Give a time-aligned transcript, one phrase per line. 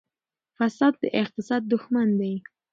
[0.57, 2.33] فساد د اقتصاد دښمن دی.